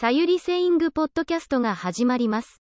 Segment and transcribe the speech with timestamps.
[0.00, 2.62] さゆりセイングポッドキャストが始まります。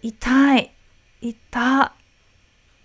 [0.00, 0.72] 痛い。
[1.20, 1.92] 痛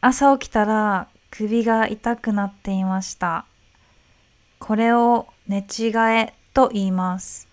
[0.02, 3.46] 朝起きたら首が痛くなっていました。
[4.60, 7.48] これを寝違えと言います。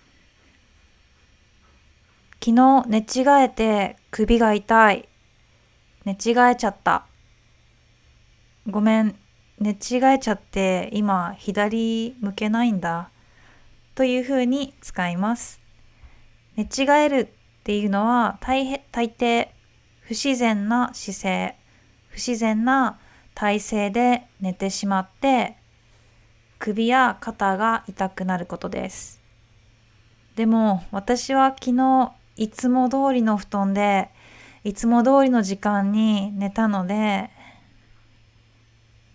[2.45, 5.09] 昨日寝違えて首が痛い。
[6.05, 7.07] 寝違えちゃった。
[8.69, 9.20] ごめん。
[9.61, 13.11] 寝違えちゃって今左向けないんだ
[13.95, 15.61] というふうに使います。
[16.57, 19.49] 寝違えるっていうのは大大抵
[20.01, 21.57] 不自然な姿勢
[22.09, 22.99] 不自然な
[23.35, 25.57] 体勢で寝てしまって
[26.59, 29.21] 首や肩が痛くなることです。
[30.37, 34.09] でも私は昨日いつも通りの布団で
[34.65, 37.31] いつも通りの時間に寝たので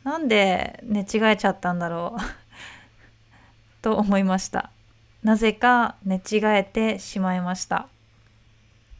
[0.06, 2.22] なんで寝違えちゃったんだろう？
[3.82, 4.70] と思いました。
[5.24, 7.88] なぜか寝違えてしまいました。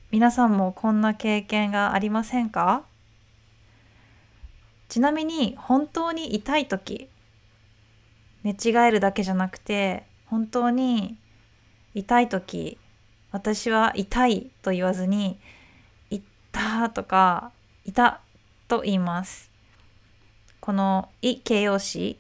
[0.10, 2.84] 皆さんもこんな経験がありませんか？
[4.90, 7.08] ちなみに本当に痛い時
[8.44, 11.18] 寝違えるだけじゃなくて本当に
[11.94, 12.80] 痛い時
[13.32, 15.40] 私は痛いと言わずに
[16.10, 17.52] 痛とか
[17.84, 18.22] 痛
[18.68, 19.55] と言います。
[20.66, 22.18] このい形容詞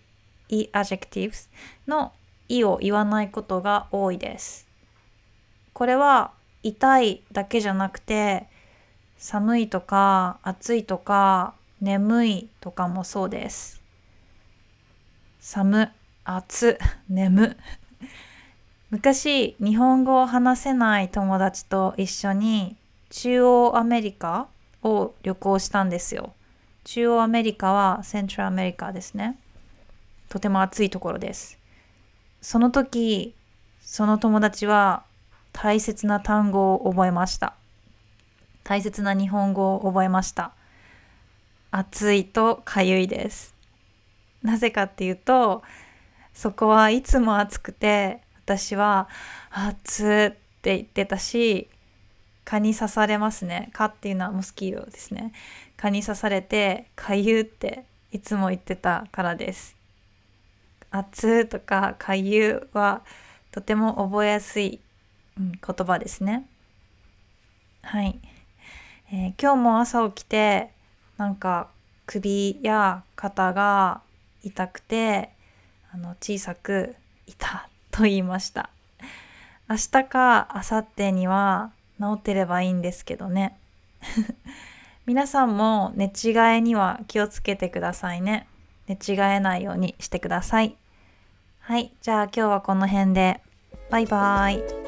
[0.49, 1.49] い adjectives
[1.88, 2.11] の
[2.47, 4.67] いを言わないことが多いです。
[5.73, 6.29] これは
[6.61, 8.45] 痛いだけじゃなくて
[9.17, 13.81] 寒いとか暑いとか眠いとかもそうです。
[15.39, 15.91] 寒
[16.23, 16.77] 暑
[17.09, 17.57] 眠。
[18.91, 22.75] 昔日本語を話せない友達と一緒に
[23.09, 24.47] 中央アメリカ
[24.83, 26.35] を旅行したんですよ。
[26.86, 29.38] 中央アメリカはセントラルアメリカですね。
[30.30, 31.58] とても暑いところです。
[32.42, 33.33] その時
[33.81, 35.03] その友達は
[35.52, 37.55] 大切な単語を覚えました。
[38.64, 40.54] 大切な日本語を覚えました。
[41.71, 43.55] 暑いとかゆいです。
[44.43, 45.64] なぜかっていうと
[46.36, 49.09] そこはいつも暑くて私は
[49.49, 51.67] 暑って言ってたし
[52.45, 53.70] 蚊に刺されますね。
[53.73, 55.33] 蚊っていうのはモスキートですね。
[55.78, 59.76] 蚊に刺されてかゆっていつも言ってたからです。
[60.92, 63.02] 暑とかかゆは
[63.52, 64.80] とても覚えやすい、
[65.38, 66.48] うん、言葉ですね。
[67.82, 68.20] はい、
[69.12, 70.72] えー、今日も朝起きて
[71.17, 71.70] なんか
[72.06, 74.02] 首や肩が
[74.44, 75.32] 痛くて
[75.92, 76.95] あの小さく
[77.26, 78.70] 「痛」と言いました。
[79.67, 83.58] 明日か明後日には治ってればいいんですけどね。
[85.06, 88.48] 皆さんも寝違えには気をつけてくださいね。
[88.88, 90.76] 寝違えないようにしてください。
[91.60, 93.42] はいじゃあ今日はこの辺で。
[93.89, 94.86] バイバイ。